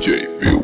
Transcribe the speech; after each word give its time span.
DJ 0.00 0.40
Bill. 0.40 0.59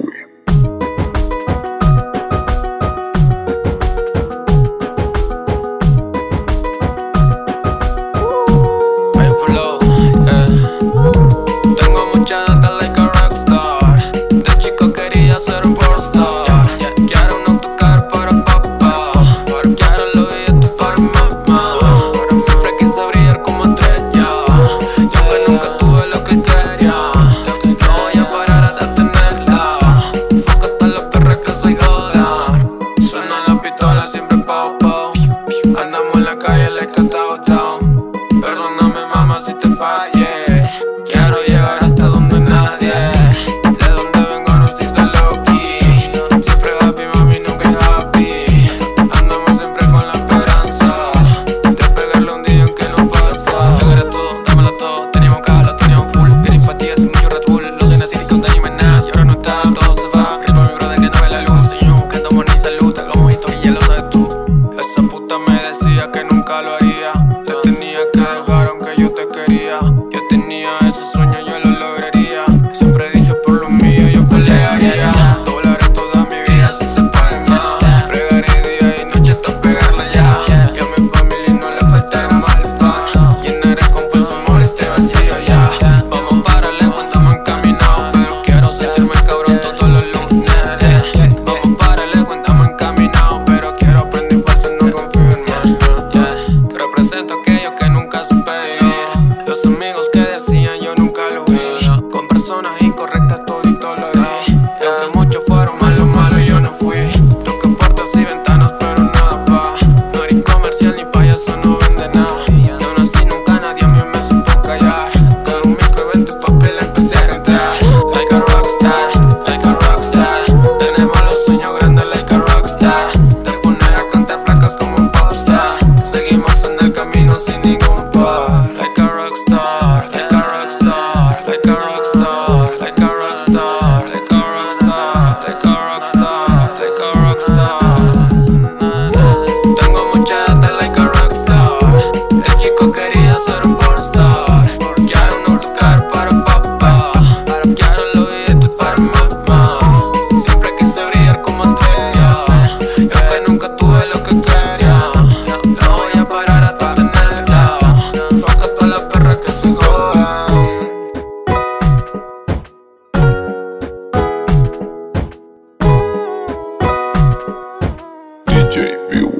DJ 168.67 168.99
Bill. 169.13 169.36